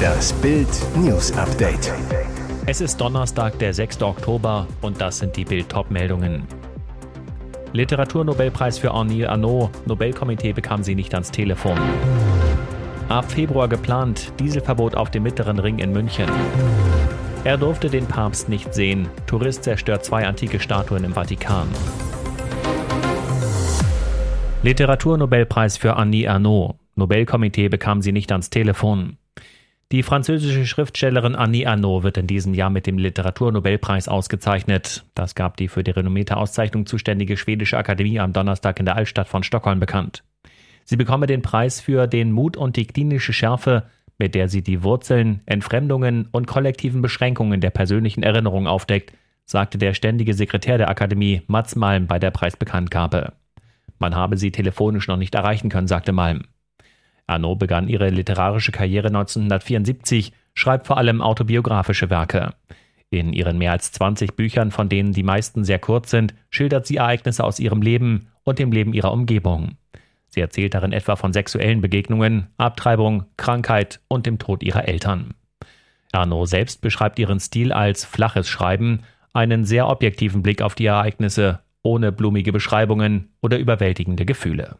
[0.00, 1.92] Das Bild News Update.
[2.66, 4.02] Es ist Donnerstag, der 6.
[4.02, 6.46] Oktober und das sind die Bild meldungen
[7.72, 9.70] Literaturnobelpreis für Henri Arnaud.
[9.86, 11.78] Nobelkomitee bekam sie nicht ans Telefon.
[13.08, 16.28] Ab Februar geplant, Dieselverbot auf dem Mittleren Ring in München.
[17.44, 19.08] Er durfte den Papst nicht sehen.
[19.26, 21.68] Tourist zerstört zwei antike Statuen im Vatikan.
[24.62, 26.79] Literaturnobelpreis für Annie Arnaud.
[26.94, 29.16] Nobelkomitee bekam sie nicht ans Telefon.
[29.92, 35.04] Die französische Schriftstellerin Annie Arnaud wird in diesem Jahr mit dem Literaturnobelpreis ausgezeichnet.
[35.14, 39.28] Das gab die für die renommierte Auszeichnung zuständige schwedische Akademie am Donnerstag in der Altstadt
[39.28, 40.22] von Stockholm bekannt.
[40.84, 43.84] Sie bekomme den Preis für den Mut und die klinische Schärfe,
[44.16, 49.12] mit der sie die Wurzeln, Entfremdungen und kollektiven Beschränkungen der persönlichen Erinnerung aufdeckt,
[49.44, 53.32] sagte der ständige Sekretär der Akademie Mats Malm bei der Preisbekanntgabe.
[53.98, 56.44] Man habe sie telefonisch noch nicht erreichen können, sagte Malm.
[57.30, 62.54] Arnaud begann ihre literarische Karriere 1974, schreibt vor allem autobiografische Werke.
[63.08, 66.96] In ihren mehr als 20 Büchern, von denen die meisten sehr kurz sind, schildert sie
[66.96, 69.76] Ereignisse aus ihrem Leben und dem Leben ihrer Umgebung.
[70.28, 75.34] Sie erzählt darin etwa von sexuellen Begegnungen, Abtreibung, Krankheit und dem Tod ihrer Eltern.
[76.12, 79.00] Arnaud selbst beschreibt ihren Stil als flaches Schreiben,
[79.32, 84.76] einen sehr objektiven Blick auf die Ereignisse ohne blumige Beschreibungen oder überwältigende Gefühle.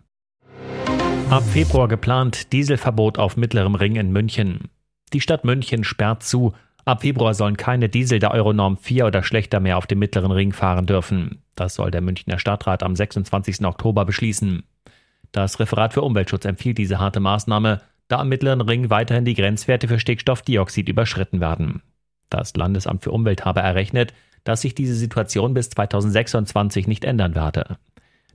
[1.30, 4.68] Ab Februar geplant Dieselverbot auf mittlerem Ring in München.
[5.12, 6.54] Die Stadt München sperrt zu.
[6.84, 10.52] Ab Februar sollen keine Diesel der Euronorm 4 oder schlechter mehr auf dem mittleren Ring
[10.52, 11.42] fahren dürfen.
[11.54, 13.64] Das soll der Münchner Stadtrat am 26.
[13.64, 14.64] Oktober beschließen.
[15.30, 19.86] Das Referat für Umweltschutz empfiehlt diese harte Maßnahme, da am mittleren Ring weiterhin die Grenzwerte
[19.86, 21.80] für Stickstoffdioxid überschritten werden.
[22.28, 27.78] Das Landesamt für Umwelt habe errechnet, dass sich diese Situation bis 2026 nicht ändern werde.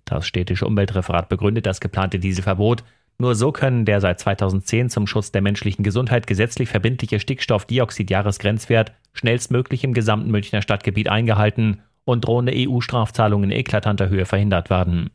[0.05, 2.83] Das städtische Umweltreferat begründet das geplante Dieselverbot.
[3.17, 9.83] Nur so können der seit 2010 zum Schutz der menschlichen Gesundheit gesetzlich verbindliche Stickstoffdioxid-Jahresgrenzwert schnellstmöglich
[9.83, 15.09] im gesamten Münchner Stadtgebiet eingehalten und drohende EU-Strafzahlungen in eklatanter Höhe verhindert werden.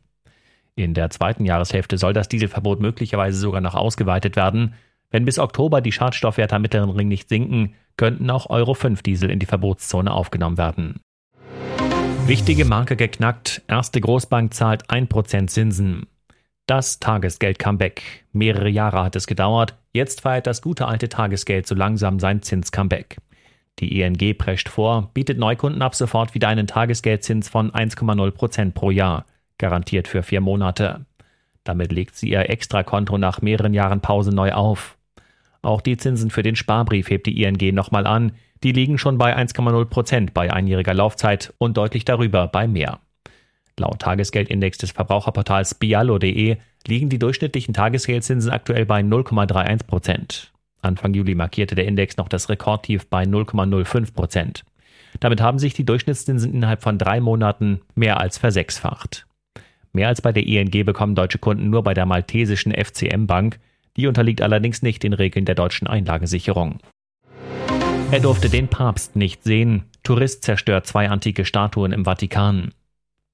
[0.75, 4.73] In der zweiten Jahreshälfte soll das Dieselverbot möglicherweise sogar noch ausgeweitet werden.
[5.09, 9.29] Wenn bis Oktober die Schadstoffwerte am Mittleren Ring nicht sinken, könnten auch Euro 5 Diesel
[9.29, 11.01] in die Verbotszone aufgenommen werden.
[12.27, 13.61] Wichtige Marke geknackt.
[13.67, 16.07] Erste Großbank zahlt 1% Zinsen.
[16.65, 18.25] Das Tagesgeld-Comeback.
[18.31, 19.75] Mehrere Jahre hat es gedauert.
[19.91, 23.17] Jetzt feiert das gute alte Tagesgeld so langsam sein Zins-Comeback.
[23.79, 29.25] Die ING prescht vor, bietet Neukunden ab sofort wieder einen Tagesgeldzins von 1,0% pro Jahr,
[29.57, 31.05] garantiert für vier Monate.
[31.63, 34.97] Damit legt sie ihr Extrakonto nach mehreren Jahren Pause neu auf.
[35.61, 38.33] Auch die Zinsen für den Sparbrief hebt die ING nochmal an.
[38.63, 42.99] Die liegen schon bei 1,0 Prozent bei einjähriger Laufzeit und deutlich darüber bei mehr.
[43.77, 46.57] Laut Tagesgeldindex des Verbraucherportals bialo.de
[46.87, 50.51] liegen die durchschnittlichen Tagesgeldzinsen aktuell bei 0,31 Prozent.
[50.81, 54.63] Anfang Juli markierte der Index noch das Rekordtief bei 0,05 Prozent.
[55.19, 59.25] Damit haben sich die Durchschnittszinsen innerhalb von drei Monaten mehr als versechsfacht.
[59.93, 63.59] Mehr als bei der ING bekommen deutsche Kunden nur bei der maltesischen FCM Bank,
[63.97, 66.79] die unterliegt allerdings nicht den Regeln der deutschen Einlagensicherung.
[68.11, 69.85] Er durfte den Papst nicht sehen.
[70.03, 72.73] Tourist zerstört zwei antike Statuen im Vatikan.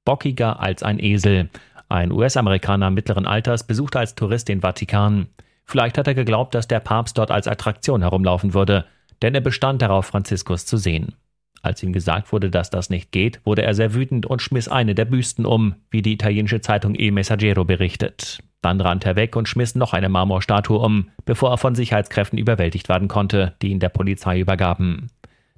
[0.05, 1.49] Bockiger als ein Esel.
[1.89, 5.29] Ein US-Amerikaner mittleren Alters besuchte als Tourist den Vatikan.
[5.65, 8.85] Vielleicht hat er geglaubt, dass der Papst dort als Attraktion herumlaufen würde,
[9.23, 11.15] denn er bestand darauf, Franziskus zu sehen.
[11.61, 14.95] Als ihm gesagt wurde, dass das nicht geht, wurde er sehr wütend und schmiss eine
[14.95, 18.39] der Büsten um, wie die italienische Zeitung Il Messaggero berichtet.
[18.61, 22.89] Dann rannte er weg und schmiss noch eine Marmorstatue um, bevor er von Sicherheitskräften überwältigt
[22.89, 25.09] werden konnte, die ihn der Polizei übergaben.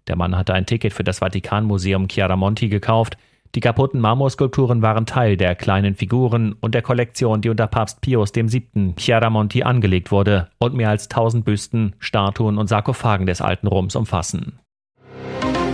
[0.07, 3.17] Der Mann hatte ein Ticket für das Vatikanmuseum Chiaramonti gekauft.
[3.55, 8.33] Die kaputten Marmorskulpturen waren Teil der kleinen Figuren und der Kollektion, die unter Papst Pius
[8.35, 8.93] VII.
[8.97, 14.58] Chiaramonti angelegt wurde und mehr als tausend Büsten, Statuen und Sarkophagen des alten Roms umfassen.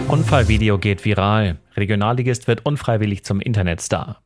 [0.08, 1.58] Unfallvideo geht viral.
[1.76, 4.22] Regionalligist wird unfreiwillig zum Internetstar.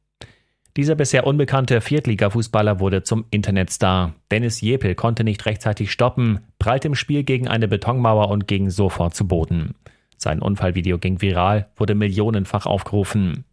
[0.75, 4.13] Dieser bisher unbekannte Viertliga-Fußballer wurde zum Internetstar.
[4.29, 9.15] Dennis Jepel konnte nicht rechtzeitig stoppen, prallte im Spiel gegen eine Betonmauer und ging sofort
[9.15, 9.73] zu Boden.
[10.17, 13.45] Sein Unfallvideo ging viral, wurde millionenfach aufgerufen.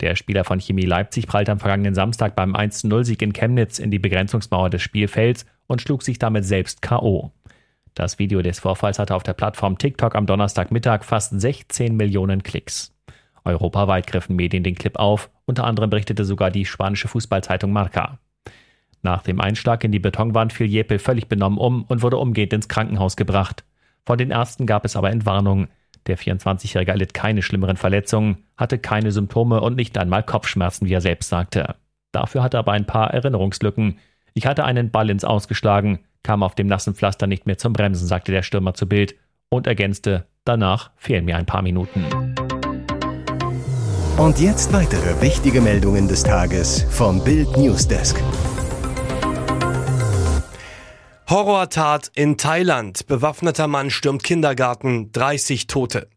[0.00, 3.98] Der Spieler von Chemie Leipzig prallte am vergangenen Samstag beim 1-0-Sieg in Chemnitz in die
[3.98, 7.32] Begrenzungsmauer des Spielfelds und schlug sich damit selbst K.O.
[7.94, 12.94] Das Video des Vorfalls hatte auf der Plattform TikTok am Donnerstagmittag fast 16 Millionen Klicks.
[13.44, 18.18] Europaweit griffen Medien den Clip auf, unter anderem berichtete sogar die spanische Fußballzeitung Marca.
[19.02, 22.68] Nach dem Einschlag in die Betonwand fiel Jepel völlig benommen um und wurde umgehend ins
[22.68, 23.64] Krankenhaus gebracht.
[24.06, 25.68] Von den Ärzten gab es aber Entwarnung.
[26.06, 31.00] Der 24-Jährige erlitt keine schlimmeren Verletzungen, hatte keine Symptome und nicht einmal Kopfschmerzen, wie er
[31.00, 31.74] selbst sagte.
[32.12, 33.98] Dafür hatte er aber ein paar Erinnerungslücken.
[34.34, 38.06] Ich hatte einen Ball ins Ausgeschlagen, kam auf dem nassen Pflaster nicht mehr zum Bremsen,
[38.06, 39.14] sagte der Stürmer zu Bild
[39.48, 42.04] und ergänzte, danach fehlen mir ein paar Minuten.
[44.16, 48.22] Und jetzt weitere wichtige Meldungen des Tages vom Bild Newsdesk.
[51.28, 53.06] Horrortat in Thailand.
[53.06, 56.08] Bewaffneter Mann stürmt Kindergarten, 30 Tote.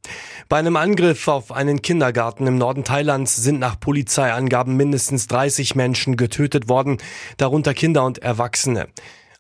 [0.50, 6.18] Bei einem Angriff auf einen Kindergarten im Norden Thailands sind nach Polizeiangaben mindestens 30 Menschen
[6.18, 6.98] getötet worden,
[7.38, 8.88] darunter Kinder und Erwachsene.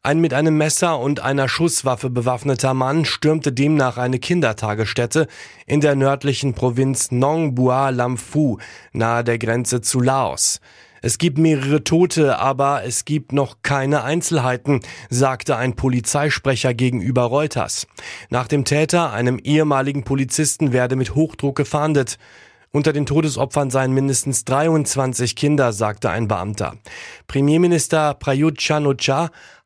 [0.05, 5.25] Ein mit einem Messer und einer Schusswaffe bewaffneter Mann stürmte demnach eine Kindertagesstätte
[5.65, 8.19] in der nördlichen Provinz Nong Bua Lam
[8.93, 10.61] nahe der Grenze zu Laos.
[11.01, 17.87] Es gibt mehrere Tote, aber es gibt noch keine Einzelheiten, sagte ein Polizeisprecher gegenüber Reuters.
[18.29, 22.19] Nach dem Täter, einem ehemaligen Polizisten, werde mit Hochdruck gefahndet.
[22.75, 26.74] Unter den Todesopfern seien mindestens 23 Kinder, sagte ein Beamter.
[27.25, 28.86] Premierminister Prayut chan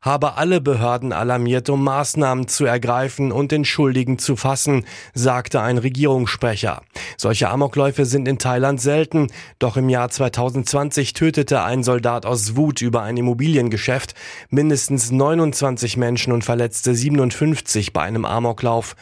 [0.00, 5.78] habe alle Behörden alarmiert, um Maßnahmen zu ergreifen und den Schuldigen zu fassen, sagte ein
[5.78, 6.82] Regierungssprecher.
[7.16, 9.26] Solche Amokläufe sind in Thailand selten,
[9.58, 14.14] doch im Jahr 2020 tötete ein Soldat aus Wut über ein Immobiliengeschäft
[14.50, 18.94] mindestens 29 Menschen und verletzte 57 bei einem Amoklauf,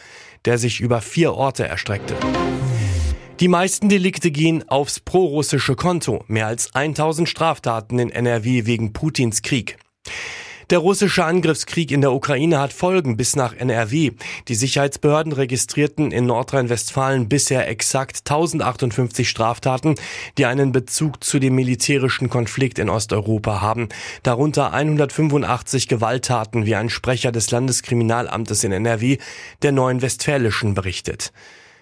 [0.45, 2.15] der sich über vier Orte erstreckte.
[3.39, 6.25] Die meisten Delikte gehen aufs prorussische Konto.
[6.27, 9.77] Mehr als 1000 Straftaten in NRW wegen Putins Krieg.
[10.69, 14.11] Der russische Angriffskrieg in der Ukraine hat Folgen bis nach NRW.
[14.49, 19.95] Die Sicherheitsbehörden registrierten in Nordrhein-Westfalen bisher exakt 1058 Straftaten,
[20.37, 23.87] die einen Bezug zu dem militärischen Konflikt in Osteuropa haben.
[24.21, 29.17] Darunter 185 Gewalttaten, wie ein Sprecher des Landeskriminalamtes in NRW
[29.61, 31.31] der Neuen Westfälischen berichtet.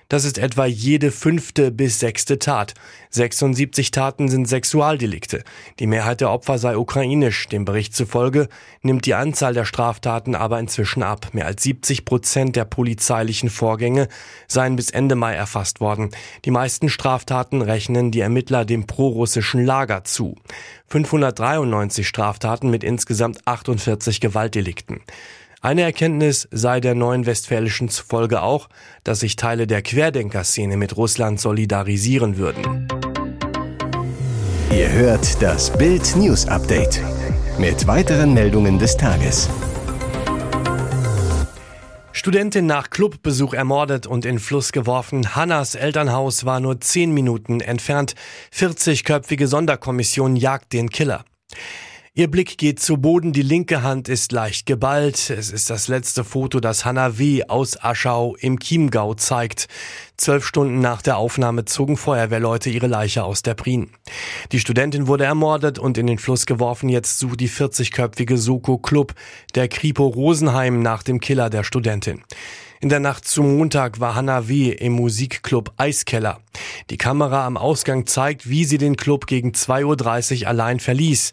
[0.09, 2.75] Das ist etwa jede fünfte bis sechste Tat.
[3.09, 5.43] 76 Taten sind Sexualdelikte.
[5.79, 7.47] Die Mehrheit der Opfer sei ukrainisch.
[7.47, 8.47] Dem Bericht zufolge
[8.81, 11.27] nimmt die Anzahl der Straftaten aber inzwischen ab.
[11.33, 14.07] Mehr als 70 Prozent der polizeilichen Vorgänge
[14.47, 16.11] seien bis Ende Mai erfasst worden.
[16.45, 20.35] Die meisten Straftaten rechnen die Ermittler dem prorussischen Lager zu.
[20.87, 25.01] 593 Straftaten mit insgesamt 48 Gewaltdelikten.
[25.59, 28.69] Eine Erkenntnis sei der neuen Westfälischen zufolge auch,
[29.03, 32.87] dass sich Teile der Querdenker-Szene mit Russland solidarisieren würden.
[34.71, 37.01] Ihr hört das Bild News Update
[37.57, 39.49] mit weiteren Meldungen des Tages.
[42.11, 45.35] Studentin nach Clubbesuch ermordet und in Fluss geworfen.
[45.35, 48.13] Hannas Elternhaus war nur zehn Minuten entfernt.
[48.53, 51.25] 40-köpfige Sonderkommission jagt den Killer.
[52.17, 55.29] Ihr Blick geht zu Boden, die linke Hand ist leicht geballt.
[55.29, 57.43] Es ist das letzte Foto, das Hanna W.
[57.47, 59.67] aus Aschau im Chiemgau zeigt.
[60.17, 63.91] Zwölf Stunden nach der Aufnahme zogen Feuerwehrleute ihre Leiche aus der Prien.
[64.51, 66.89] Die Studentin wurde ermordet und in den Fluss geworfen.
[66.89, 69.13] Jetzt sucht die 40-köpfige Soko Club
[69.53, 72.23] der Kripo Rosenheim nach dem Killer der Studentin.
[72.79, 74.71] In der Nacht zum Montag war Hanna W.
[74.71, 76.41] im Musikclub Eiskeller.
[76.89, 81.31] Die Kamera am Ausgang zeigt, wie sie den Club gegen 2.30 Uhr allein verließ.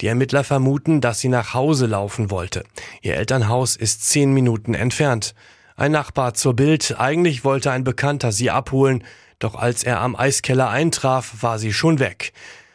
[0.00, 2.64] Die Ermittler vermuten, dass sie nach Hause laufen wollte.
[3.02, 5.34] Ihr Elternhaus ist zehn Minuten entfernt.
[5.76, 9.04] Ein Nachbar zur Bild, eigentlich wollte ein Bekannter sie abholen,
[9.38, 12.32] doch als er am Eiskeller eintraf, war sie schon weg.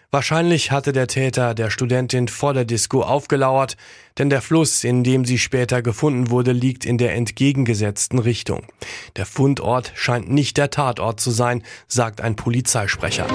[0.10, 3.75] Wahrscheinlich hatte der Täter der Studentin vor der Disco aufgelauert,
[4.18, 8.64] denn der Fluss, in dem sie später gefunden wurde, liegt in der entgegengesetzten Richtung.
[9.18, 13.28] Der Fundort scheint nicht der Tatort zu sein, sagt ein Polizeisprecher.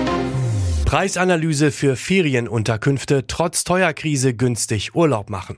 [0.92, 5.56] Preisanalyse für Ferienunterkünfte trotz Teuerkrise günstig Urlaub machen.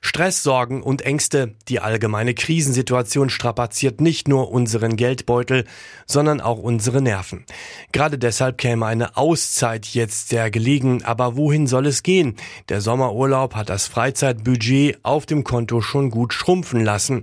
[0.00, 1.54] Stress, Sorgen und Ängste.
[1.68, 5.66] Die allgemeine Krisensituation strapaziert nicht nur unseren Geldbeutel,
[6.06, 7.44] sondern auch unsere Nerven.
[7.92, 11.04] Gerade deshalb käme eine Auszeit jetzt sehr gelegen.
[11.04, 12.34] Aber wohin soll es gehen?
[12.68, 17.22] Der Sommerurlaub hat das Freizeitbudget auf dem Konto schon gut schrumpfen lassen.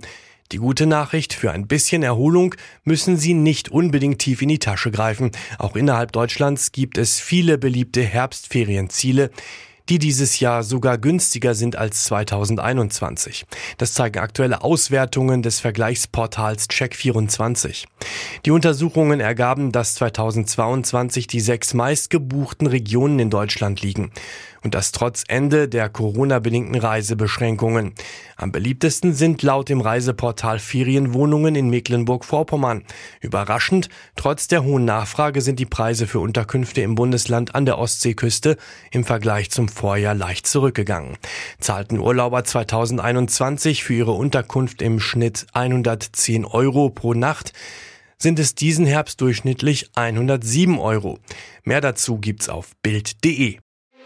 [0.51, 4.89] Die gute Nachricht, für ein bisschen Erholung müssen Sie nicht unbedingt tief in die Tasche
[4.89, 5.29] greifen.
[5.59, 9.29] Auch innerhalb Deutschlands gibt es viele beliebte Herbstferienziele
[9.89, 13.45] die dieses Jahr sogar günstiger sind als 2021.
[13.77, 17.85] Das zeigen aktuelle Auswertungen des Vergleichsportals Check24.
[18.45, 24.11] Die Untersuchungen ergaben, dass 2022 die sechs meistgebuchten Regionen in Deutschland liegen
[24.63, 27.93] und das trotz Ende der Corona-bedingten Reisebeschränkungen.
[28.35, 32.83] Am beliebtesten sind laut dem Reiseportal Ferienwohnungen in Mecklenburg-Vorpommern.
[33.21, 38.57] Überraschend, trotz der hohen Nachfrage sind die Preise für Unterkünfte im Bundesland an der Ostseeküste
[38.91, 41.17] im Vergleich zum Vorjahr leicht zurückgegangen.
[41.59, 47.53] Zahlten Urlauber 2021 für ihre Unterkunft im Schnitt 110 Euro pro Nacht,
[48.21, 51.19] sind es diesen Herbst durchschnittlich 107 Euro.
[51.63, 53.59] Mehr dazu gibt's auf Bild.de.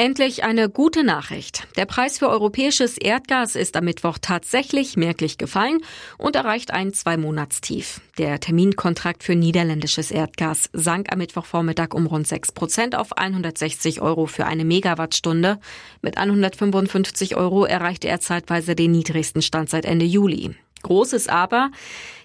[0.00, 1.66] Endlich eine gute Nachricht.
[1.76, 5.80] Der Preis für europäisches Erdgas ist am Mittwoch tatsächlich merklich gefallen
[6.18, 8.00] und erreicht ein Zwei-Monatstief.
[8.16, 14.26] Der Terminkontrakt für niederländisches Erdgas sank am Mittwochvormittag um rund 6 Prozent auf 160 Euro
[14.26, 15.58] für eine Megawattstunde.
[16.00, 20.54] Mit 155 Euro erreichte er zeitweise den niedrigsten Stand seit Ende Juli.
[20.84, 21.72] Großes Aber.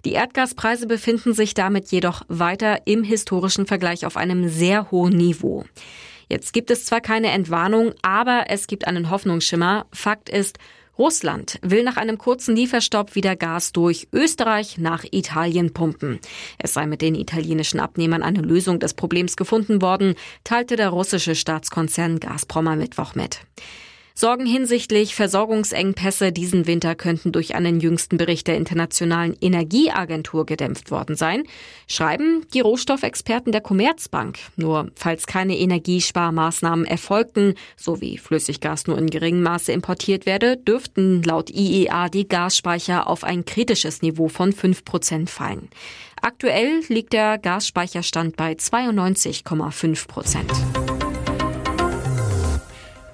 [0.05, 5.65] Die Erdgaspreise befinden sich damit jedoch weiter im historischen Vergleich auf einem sehr hohen Niveau.
[6.29, 9.85] Jetzt gibt es zwar keine Entwarnung, aber es gibt einen Hoffnungsschimmer.
[9.91, 10.57] Fakt ist,
[10.97, 16.19] Russland will nach einem kurzen Lieferstopp wieder Gas durch Österreich nach Italien pumpen.
[16.59, 20.13] Es sei mit den italienischen Abnehmern eine Lösung des Problems gefunden worden,
[20.43, 23.39] teilte der russische Staatskonzern Gazprom am Mittwoch mit.
[24.15, 31.15] Sorgen hinsichtlich Versorgungsengpässe diesen Winter könnten durch einen jüngsten Bericht der Internationalen Energieagentur gedämpft worden
[31.15, 31.43] sein,
[31.87, 34.37] schreiben die Rohstoffexperten der Commerzbank.
[34.55, 41.23] Nur falls keine Energiesparmaßnahmen erfolgten, so wie Flüssiggas nur in geringem Maße importiert werde, dürften
[41.23, 45.69] laut IEA die Gasspeicher auf ein kritisches Niveau von 5 Prozent fallen.
[46.21, 50.51] Aktuell liegt der Gasspeicherstand bei 92,5 Prozent.